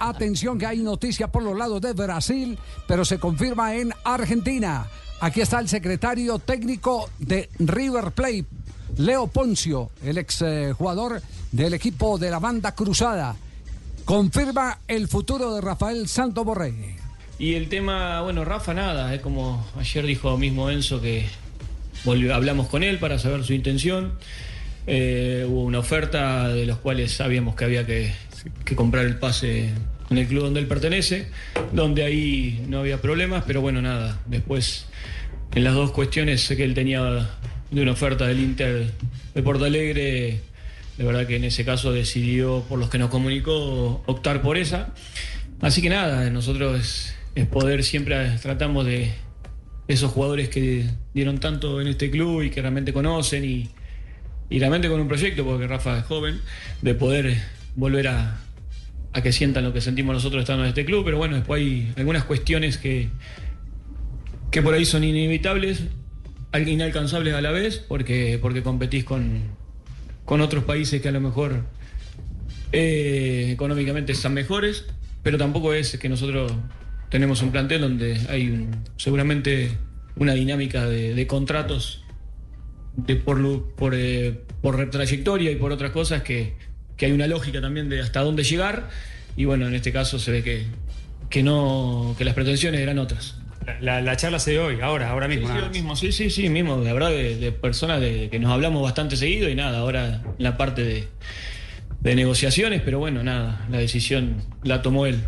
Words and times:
Atención 0.00 0.58
que 0.58 0.66
hay 0.66 0.78
noticia 0.78 1.28
por 1.28 1.42
los 1.44 1.56
lados 1.56 1.80
de 1.80 1.92
Brasil, 1.92 2.58
pero 2.88 3.04
se 3.04 3.18
confirma 3.18 3.76
en 3.76 3.92
Argentina. 4.04 4.86
Aquí 5.20 5.40
está 5.40 5.60
el 5.60 5.68
secretario 5.68 6.40
técnico 6.40 7.08
de 7.20 7.48
River 7.60 8.10
Plate, 8.10 8.44
Leo 8.96 9.28
Poncio, 9.28 9.90
el 10.04 10.18
ex 10.18 10.42
eh, 10.42 10.72
jugador 10.76 11.22
del 11.52 11.74
equipo 11.74 12.18
de 12.18 12.30
la 12.30 12.40
banda 12.40 12.74
cruzada. 12.74 13.36
Confirma 14.04 14.80
el 14.88 15.06
futuro 15.06 15.54
de 15.54 15.60
Rafael 15.60 16.08
Santo 16.08 16.44
Borré. 16.44 16.96
Y 17.38 17.54
el 17.54 17.68
tema, 17.68 18.20
bueno, 18.22 18.44
Rafa 18.44 18.74
nada, 18.74 19.14
es 19.14 19.20
como 19.20 19.64
ayer 19.78 20.04
dijo 20.04 20.36
mismo 20.36 20.70
Enzo 20.70 21.00
que 21.00 21.26
volvió- 22.04 22.34
hablamos 22.34 22.66
con 22.66 22.82
él 22.82 22.98
para 22.98 23.18
saber 23.20 23.44
su 23.44 23.52
intención. 23.52 24.14
Eh, 24.88 25.46
hubo 25.48 25.62
una 25.62 25.78
oferta 25.78 26.48
de 26.48 26.66
los 26.66 26.78
cuales 26.78 27.12
sabíamos 27.12 27.54
que 27.54 27.64
había 27.64 27.86
que, 27.86 28.12
que 28.64 28.76
comprar 28.76 29.04
el 29.04 29.18
pase 29.18 29.70
en 30.10 30.18
el 30.18 30.26
club 30.26 30.44
donde 30.44 30.60
él 30.60 30.66
pertenece, 30.66 31.28
donde 31.72 32.04
ahí 32.04 32.64
no 32.68 32.80
había 32.80 33.00
problemas, 33.00 33.44
pero 33.46 33.60
bueno, 33.60 33.80
nada. 33.82 34.20
Después, 34.26 34.86
en 35.54 35.64
las 35.64 35.74
dos 35.74 35.92
cuestiones, 35.92 36.42
sé 36.42 36.56
que 36.56 36.64
él 36.64 36.74
tenía 36.74 37.28
de 37.70 37.82
una 37.82 37.92
oferta 37.92 38.26
del 38.26 38.40
Inter 38.40 38.90
de 39.34 39.42
Porto 39.42 39.64
Alegre. 39.64 40.40
De 40.98 41.04
verdad 41.04 41.26
que 41.26 41.36
en 41.36 41.44
ese 41.44 41.64
caso 41.64 41.92
decidió, 41.92 42.64
por 42.68 42.78
los 42.78 42.90
que 42.90 42.98
nos 42.98 43.10
comunicó, 43.10 44.02
optar 44.06 44.42
por 44.42 44.58
esa. 44.58 44.92
Así 45.60 45.80
que 45.80 45.88
nada, 45.88 46.28
nosotros 46.30 47.14
es, 47.34 47.46
poder, 47.46 47.82
siempre 47.82 48.36
tratamos 48.42 48.84
de 48.84 49.12
esos 49.88 50.12
jugadores 50.12 50.48
que 50.48 50.86
dieron 51.14 51.38
tanto 51.38 51.80
en 51.80 51.88
este 51.88 52.10
club 52.10 52.42
y 52.42 52.50
que 52.50 52.60
realmente 52.60 52.92
conocen 52.92 53.44
y, 53.44 53.70
y 54.50 54.58
realmente 54.58 54.88
con 54.88 55.00
un 55.00 55.08
proyecto, 55.08 55.44
porque 55.44 55.66
Rafa 55.66 55.98
es 55.98 56.04
joven, 56.04 56.40
de 56.82 56.94
poder 56.94 57.42
volver 57.74 58.08
a, 58.08 58.38
a 59.12 59.22
que 59.22 59.32
sientan 59.32 59.64
lo 59.64 59.72
que 59.72 59.80
sentimos 59.80 60.14
nosotros 60.14 60.42
estando 60.42 60.64
en 60.64 60.68
este 60.70 60.84
club, 60.84 61.04
pero 61.04 61.18
bueno, 61.18 61.36
después 61.36 61.60
hay 61.62 61.92
algunas 61.96 62.24
cuestiones 62.24 62.78
que, 62.78 63.08
que 64.50 64.62
por 64.62 64.74
ahí 64.74 64.84
son 64.84 65.04
inevitables, 65.04 65.84
al- 66.52 66.68
inalcanzables 66.68 67.34
a 67.34 67.40
la 67.40 67.50
vez, 67.50 67.78
porque, 67.88 68.38
porque 68.40 68.62
competís 68.62 69.04
con, 69.04 69.42
con 70.24 70.40
otros 70.40 70.64
países 70.64 71.00
que 71.00 71.08
a 71.08 71.12
lo 71.12 71.20
mejor 71.20 71.64
eh, 72.72 73.50
económicamente 73.52 74.12
están 74.12 74.34
mejores, 74.34 74.86
pero 75.22 75.38
tampoco 75.38 75.72
es 75.74 75.96
que 75.98 76.08
nosotros 76.08 76.52
tenemos 77.10 77.42
un 77.42 77.52
plantel 77.52 77.82
donde 77.82 78.18
hay 78.28 78.68
seguramente 78.96 79.76
una 80.16 80.32
dinámica 80.34 80.86
de, 80.86 81.26
contratos 81.26 82.04
de 82.96 83.16
por, 83.16 83.74
por, 83.74 83.94
eh, 83.94 84.40
por 84.60 84.90
trayectoria 84.90 85.50
y 85.50 85.56
por 85.56 85.72
otras 85.72 85.90
cosas 85.92 86.22
que, 86.22 86.54
que 86.96 87.06
hay 87.06 87.12
una 87.12 87.26
lógica 87.26 87.60
también 87.60 87.88
de 87.88 88.00
hasta 88.00 88.20
dónde 88.20 88.44
llegar 88.44 88.88
y 89.36 89.44
bueno, 89.44 89.66
en 89.66 89.74
este 89.74 89.92
caso 89.92 90.18
se 90.18 90.30
ve 90.30 90.42
que, 90.42 90.66
que, 91.30 91.42
no, 91.42 92.14
que 92.18 92.24
las 92.24 92.34
pretensiones 92.34 92.80
eran 92.80 92.98
otras. 92.98 93.36
La, 93.80 94.00
la 94.00 94.16
charla 94.16 94.38
se 94.38 94.52
dio 94.52 94.66
hoy, 94.66 94.80
ahora, 94.80 95.10
ahora 95.10 95.28
mismo. 95.28 95.46
Sí, 95.46 95.54
sí, 95.54 95.70
mismo, 95.70 95.96
sí, 95.96 96.12
sí, 96.12 96.30
sí, 96.30 96.48
mismo, 96.48 96.78
la 96.78 96.92
verdad, 96.92 97.10
de, 97.10 97.36
de 97.36 97.52
personas 97.52 98.00
de, 98.00 98.28
que 98.28 98.38
nos 98.40 98.50
hablamos 98.50 98.82
bastante 98.82 99.16
seguido 99.16 99.48
y 99.48 99.54
nada, 99.54 99.78
ahora 99.78 100.22
en 100.38 100.42
la 100.42 100.56
parte 100.56 100.82
de, 100.82 101.08
de 102.00 102.14
negociaciones, 102.16 102.82
pero 102.84 102.98
bueno, 102.98 103.22
nada, 103.22 103.64
la 103.70 103.78
decisión 103.78 104.42
la 104.64 104.82
tomó 104.82 105.06
él. 105.06 105.20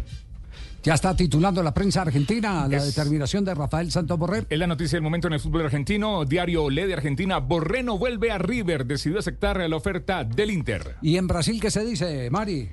Ya 0.85 0.93
está 0.93 1.17
titulando 1.17 1.63
la 1.63 1.73
prensa 1.73 2.03
argentina 2.03 2.69
la 2.69 2.85
determinación 2.85 3.43
de 3.43 3.55
Rafael 3.55 3.91
Santo 3.91 4.19
Borré. 4.19 4.45
Es 4.51 4.59
la 4.59 4.67
noticia 4.67 4.97
del 4.97 5.03
momento 5.03 5.29
en 5.29 5.33
el 5.33 5.41
fútbol 5.41 5.63
argentino. 5.63 6.27
Diario 6.27 6.65
Olé 6.65 6.87
de 6.87 6.93
Argentina. 6.93 7.39
Borreno 7.39 7.97
vuelve 7.97 8.31
a 8.31 8.37
River. 8.37 8.85
Decidió 8.85 9.19
aceptar 9.19 9.59
la 9.67 9.77
oferta 9.77 10.25
del 10.25 10.51
Inter. 10.51 10.97
¿Y 11.01 11.17
en 11.17 11.27
Brasil 11.27 11.59
qué 11.59 11.71
se 11.71 11.87
dice, 11.87 12.29
Mari? 12.31 12.69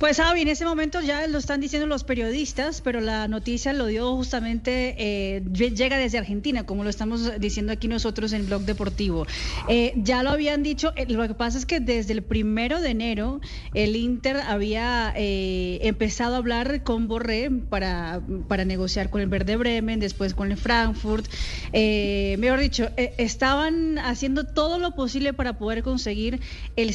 Pues 0.00 0.16
Javi, 0.16 0.40
en 0.40 0.48
ese 0.48 0.64
momento 0.64 1.02
ya 1.02 1.26
lo 1.26 1.36
están 1.36 1.60
diciendo 1.60 1.86
los 1.86 2.04
periodistas, 2.04 2.80
pero 2.80 3.02
la 3.02 3.28
noticia 3.28 3.74
lo 3.74 3.84
dio 3.84 4.16
justamente, 4.16 4.94
eh, 4.96 5.42
lle- 5.44 5.76
llega 5.76 5.98
desde 5.98 6.16
Argentina, 6.16 6.64
como 6.64 6.84
lo 6.84 6.88
estamos 6.88 7.38
diciendo 7.38 7.70
aquí 7.70 7.86
nosotros 7.86 8.32
en 8.32 8.46
Blog 8.46 8.62
Deportivo. 8.62 9.26
Eh, 9.68 9.92
ya 9.96 10.22
lo 10.22 10.30
habían 10.30 10.62
dicho, 10.62 10.94
eh, 10.96 11.04
lo 11.06 11.28
que 11.28 11.34
pasa 11.34 11.58
es 11.58 11.66
que 11.66 11.80
desde 11.80 12.14
el 12.14 12.22
primero 12.22 12.80
de 12.80 12.88
enero 12.92 13.40
el 13.74 13.94
Inter 13.94 14.38
había 14.38 15.12
eh, 15.16 15.80
empezado 15.82 16.34
a 16.34 16.38
hablar 16.38 16.82
con 16.82 17.06
Borré 17.06 17.50
para, 17.50 18.22
para 18.48 18.64
negociar 18.64 19.10
con 19.10 19.20
el 19.20 19.26
Verde 19.26 19.56
Bremen, 19.56 20.00
después 20.00 20.32
con 20.32 20.50
el 20.50 20.56
Frankfurt. 20.56 21.26
Eh, 21.74 22.36
mejor 22.38 22.58
dicho, 22.60 22.88
estaban 22.96 23.98
haciendo 23.98 24.44
todo 24.44 24.78
lo 24.78 24.92
posible 24.94 25.34
para 25.34 25.58
poder 25.58 25.82
conseguir 25.82 26.40
el 26.76 26.94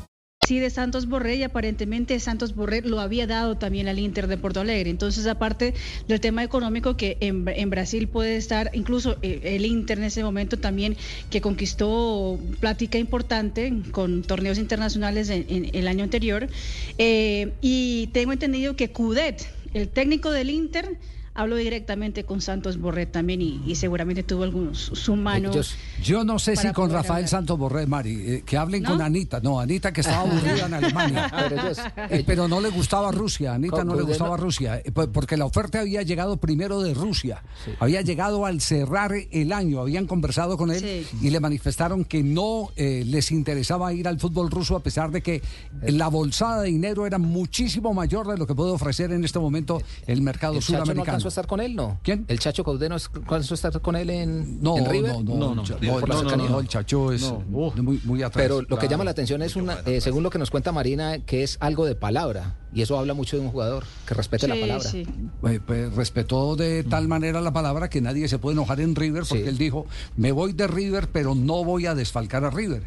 Sí, 0.51 0.59
de 0.59 0.69
Santos 0.69 1.07
Borré 1.07 1.37
y 1.37 1.43
aparentemente 1.43 2.19
Santos 2.19 2.55
Borré 2.55 2.81
lo 2.81 2.99
había 2.99 3.25
dado 3.25 3.55
también 3.55 3.87
al 3.87 3.99
Inter 3.99 4.27
de 4.27 4.35
Porto 4.35 4.59
Alegre. 4.59 4.89
Entonces, 4.89 5.25
aparte 5.25 5.73
del 6.09 6.19
tema 6.19 6.43
económico 6.43 6.97
que 6.97 7.15
en, 7.21 7.69
Brasil 7.69 8.09
puede 8.09 8.35
estar, 8.35 8.69
incluso 8.73 9.15
eh, 9.21 9.39
el 9.45 9.65
Inter 9.65 9.99
en 9.99 10.03
ese 10.03 10.25
momento 10.25 10.59
también 10.59 10.97
que 11.29 11.39
conquistó 11.39 12.37
plática 12.59 12.97
importante 12.97 13.71
con 13.91 14.23
torneos 14.23 14.57
internacionales 14.57 15.29
en 15.29 15.69
el 15.71 15.87
año 15.87 16.03
anterior. 16.03 16.49
Eh, 16.97 17.53
y 17.61 18.07
tengo 18.07 18.33
entendido 18.33 18.75
que 18.75 18.91
Cudet, 18.91 19.47
el 19.73 19.87
técnico 19.87 20.31
del 20.31 20.49
Inter, 20.49 20.97
habló 21.33 21.55
directamente 21.55 22.23
con 22.25 22.41
Santos 22.41 22.77
Borré 22.77 23.05
también 23.05 23.41
y, 23.41 23.61
y 23.65 23.75
seguramente 23.75 24.23
tuvo 24.23 24.43
algunos 24.43 24.77
su 24.93 25.15
mano. 25.15 25.51
Yo, 25.53 25.61
yo 26.03 26.23
no 26.23 26.39
sé 26.39 26.55
si 26.55 26.71
con 26.73 26.89
Rafael 26.91 27.11
hablar. 27.25 27.29
Santos 27.29 27.57
Borré, 27.57 27.85
Mari, 27.87 28.13
eh, 28.27 28.43
que 28.45 28.57
hablen 28.57 28.83
¿No? 28.83 28.89
con 28.91 29.01
Anita. 29.01 29.39
No, 29.41 29.59
Anita 29.59 29.93
que 29.93 30.01
estaba 30.01 30.21
aburrida 30.29 30.65
en 30.65 30.73
Alemania. 30.73 31.31
Pero 31.49 31.61
ellos- 31.61 31.77
Eh, 32.09 32.23
pero 32.25 32.47
no 32.47 32.59
le 32.59 32.69
gustaba 32.69 33.11
Rusia, 33.11 33.53
Anita 33.53 33.77
Con- 33.77 33.87
no 33.87 33.95
le 33.95 34.03
gustaba 34.03 34.35
Rusia, 34.37 34.81
eh, 34.83 34.91
po- 34.91 35.09
porque 35.11 35.37
la 35.37 35.45
oferta 35.45 35.79
había 35.79 36.01
llegado 36.01 36.37
primero 36.37 36.81
de 36.81 36.93
Rusia, 36.93 37.43
había 37.79 38.01
llegado 38.01 38.45
al 38.45 38.59
cerrar 38.61 39.11
el 39.31 39.53
año, 39.53 39.79
habían 39.79 40.07
conversado 40.07 40.57
con 40.57 40.71
él 40.71 40.79
Sí. 40.81 41.07
y 41.21 41.29
le 41.29 41.39
manifestaron 41.39 42.03
que 42.03 42.23
no 42.23 42.69
eh, 42.75 43.03
les 43.05 43.31
interesaba 43.31 43.93
ir 43.93 44.07
al 44.07 44.19
fútbol 44.19 44.49
ruso 44.51 44.75
a 44.75 44.81
pesar 44.83 45.11
de 45.11 45.21
que 45.21 45.41
la 45.81 46.07
bolsada 46.09 46.61
de 46.63 46.67
dinero 46.69 47.05
era 47.05 47.17
muchísimo 47.17 47.93
mayor 47.93 48.27
de 48.27 48.37
lo 48.37 48.45
que 48.47 48.55
puede 48.55 48.71
ofrecer 48.71 49.11
en 49.11 49.23
este 49.23 49.39
momento 49.39 49.81
el 50.07 50.21
mercado 50.21 50.55
¿El 50.55 50.61
sudamericano. 50.61 51.20
Alcanzó 51.21 51.27
a 51.27 51.29
estar 51.29 51.47
con 51.47 51.59
él, 51.61 51.75
no? 51.75 51.99
¿Quién? 52.03 52.25
¿El 52.27 52.39
Chacho 52.39 52.63
Caudeno 52.63 52.95
alcanzó 52.95 53.53
a 53.53 53.55
estar 53.55 53.81
con 53.81 53.95
él 53.95 54.09
en, 54.09 54.61
No, 54.61 54.77
en 54.77 54.85
River? 54.89 55.23
no, 55.23 55.35
no, 55.35 55.55
no, 55.55 55.63
Cha- 55.63 55.77
no, 55.81 55.99
por 55.99 56.09
la 56.09 56.15
no, 56.15 56.23
no, 56.23 56.29
cercanía. 56.29 56.49
no, 56.51 56.59
el 56.59 56.67
Chacho 56.67 57.11
es 57.11 57.33
muy, 57.49 57.99
muy 58.03 58.23
atrás. 58.23 58.43
Pero 58.43 58.61
lo 58.61 58.77
que 58.77 58.87
llama 58.87 59.03
la 59.03 59.11
atención 59.11 59.41
es, 59.41 59.55
una, 59.55 59.79
eh, 59.85 60.01
según 60.01 60.23
lo 60.23 60.29
que 60.29 60.39
nos 60.39 60.49
cuenta 60.51 60.71
Marina, 60.71 61.19
que 61.19 61.43
es 61.43 61.57
algo 61.59 61.85
de 61.85 61.95
palabra. 61.95 62.57
Y 62.73 62.81
eso 62.81 62.97
habla 62.97 63.13
mucho 63.13 63.35
de 63.37 63.43
un 63.43 63.51
jugador, 63.51 63.83
que 64.07 64.13
respete 64.13 64.47
la 64.47 64.55
palabra. 64.55 64.83
sí. 64.89 65.05
Eh, 65.47 65.59
pues, 65.65 65.93
respetó 65.93 66.55
de 66.55 66.83
tal 66.83 67.07
manera 67.09 67.41
la 67.41 67.51
palabra 67.51 67.89
que 67.89 67.99
nadie 67.99 68.27
se 68.29 68.39
puede 68.39 68.53
enojar 68.53 68.79
en 68.79 68.95
River 68.95 69.23
porque 69.27 69.43
Sí. 69.43 69.49
él 69.49 69.57
dijo, 69.57 69.85
me 70.15 70.31
voy 70.31 70.53
de 70.53 70.67
River, 70.67 71.09
pero 71.11 71.35
no 71.35 71.63
voy 71.65 71.85
a 71.85 71.95
desfalcar 71.95 72.45
a 72.45 72.49
River. 72.49 72.83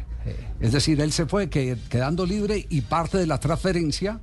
Es 0.59 0.71
decir, 0.71 0.99
él 1.01 1.11
se 1.11 1.27
fue 1.27 1.49
que- 1.51 1.77
quedando 1.89 2.25
libre 2.25 2.65
y 2.69 2.81
parte 2.81 3.19
de 3.19 3.27
la 3.27 3.39
transferencia 3.39 4.19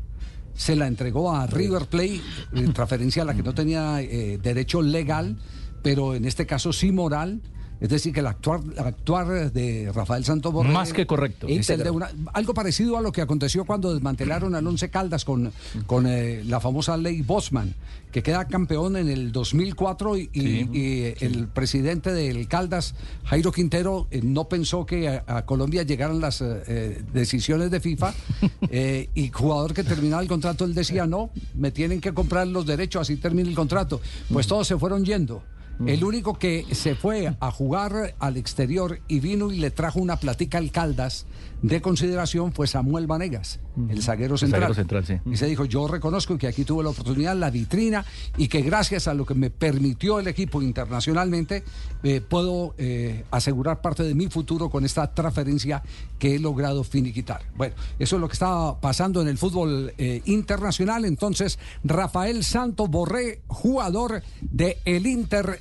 se 0.55 0.77
la 0.77 0.87
entregó 0.87 1.35
a 1.35 1.47
River 1.47 1.87
Play, 1.87 2.23
transferencia 2.75 3.23
a 3.23 3.27
la 3.27 3.35
que 3.35 3.43
no 3.43 3.55
tenía 3.55 4.01
eh, 4.01 4.39
derecho 4.43 4.83
legal, 4.83 5.37
pero 5.83 6.15
en 6.15 6.25
este 6.25 6.47
caso 6.47 6.73
sí 6.73 6.93
moral. 6.93 7.41
Es 7.83 7.89
decir, 7.89 8.13
que 8.13 8.21
el 8.21 8.29
actuar, 8.29 8.61
actuar 8.79 9.53
de 9.53 9.91
Rafael 9.93 10.25
Santos 10.25 10.53
Borré 10.53 10.71
Más 10.73 10.93
que 10.93 11.05
correcto. 11.05 11.49
el 11.49 11.65
de 11.65 11.91
una- 11.91 12.11
algo 12.33 12.55
parecido 12.55 12.97
a 12.97 13.01
lo 13.03 13.11
que 13.11 13.21
aconteció 13.23 13.65
cuando 13.65 13.93
desmantelaron 13.93 14.55
al 14.55 14.65
Once 14.65 14.89
Caldas 14.89 15.25
con, 15.25 15.53
con 15.87 16.07
eh, 16.07 16.45
la 16.45 16.61
famosa 16.61 16.97
ley 16.97 17.23
Bosman, 17.23 17.75
que 18.13 18.23
queda 18.23 18.47
campeón 18.47 18.97
en 18.97 19.09
el 19.09 19.33
2004 19.33 20.17
y, 20.17 20.31
y- 20.33 20.69
y 20.79 21.15
el 21.25 21.49
presidente 21.49 22.13
del 22.13 22.47
Caldas, 22.47 22.95
Jairo 23.25 23.51
Quintero, 23.51 24.07
eh, 24.13 24.21
no 24.23 24.49
pensó 24.49 24.87
que 24.87 25.09
a, 25.09 25.25
a 25.27 25.45
Colombia 25.45 25.83
llegaran 25.83 26.21
las 26.21 26.41
eh, 26.41 26.63
eh, 26.69 27.03
decisiones 27.13 27.73
de 27.73 27.81
FIFA 27.81 28.15
eh, 28.71 29.09
y 29.17 29.29
jugador 29.31 29.75
que 29.75 29.83
terminaba 29.83 30.23
el 30.23 30.29
contrato, 30.29 30.65
él 30.65 30.75
decía, 30.75 31.07
no, 31.07 31.31
me 31.57 31.73
tienen 31.73 32.01
que 32.01 32.15
comprar 32.15 32.47
los 32.47 32.65
derechos, 32.65 33.03
así 33.03 33.17
termina 33.17 33.49
el 33.49 33.57
contrato. 33.57 34.01
Pues 34.33 34.47
todos 34.47 34.69
se 34.69 34.79
fueron 34.79 35.05
yendo. 35.05 35.43
El 35.87 36.05
único 36.05 36.39
que 36.39 36.65
se 36.73 36.95
fue 36.95 37.35
a 37.41 37.51
jugar 37.51 38.15
al 38.19 38.37
exterior 38.37 39.01
y 39.09 39.21
vino 39.21 39.51
y 39.51 39.59
le 39.59 39.71
trajo 39.71 39.99
una 39.99 40.17
platica 40.17 40.59
al 40.59 40.71
Caldas 40.71 41.27
de 41.63 41.81
consideración 41.81 42.53
fue 42.53 42.67
Samuel 42.67 43.07
Vanegas, 43.07 43.61
el 43.89 44.03
zaguero 44.03 44.37
central. 44.37 44.63
zaguero 44.63 44.75
central, 44.75 45.07
sí. 45.07 45.31
Y 45.31 45.37
se 45.37 45.47
dijo, 45.47 45.65
yo 45.65 45.87
reconozco 45.87 46.37
que 46.37 46.49
aquí 46.49 46.65
tuve 46.65 46.83
la 46.83 46.91
oportunidad, 46.91 47.37
la 47.37 47.51
vitrina, 47.51 48.05
y 48.37 48.49
que 48.49 48.63
gracias 48.63 49.07
a 49.07 49.15
lo 49.15 49.25
que 49.25 49.35
me 49.35 49.49
permitió 49.49 50.19
el 50.19 50.27
equipo 50.27 50.61
internacionalmente, 50.61 51.63
eh, 52.03 52.21
puedo 52.21 52.75
eh, 52.79 53.25
asegurar 53.31 53.81
parte 53.81 54.03
de 54.03 54.15
mi 54.15 54.27
futuro 54.27 54.71
con 54.71 54.85
esta 54.85 55.15
transferencia 55.15 55.83
que 56.19 56.35
he 56.35 56.39
logrado 56.41 56.83
finiquitar. 56.83 57.43
Bueno, 57.57 57.77
eso 58.01 58.17
es 58.17 58.21
lo 58.21 58.27
que 58.27 58.35
está 58.35 58.81
pasando 58.81 59.23
en 59.23 59.29
el 59.29 59.39
fútbol 59.39 59.93
eh, 59.99 60.21
internacional. 60.25 61.05
Entonces, 61.05 61.61
Rafael 61.85 62.43
Santos 62.43 62.91
Borré, 62.91 63.41
jugador 63.47 64.23
de 64.41 64.79
el 64.85 65.07
Inter 65.07 65.61